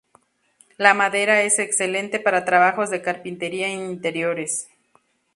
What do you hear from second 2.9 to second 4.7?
carpintería en interiores.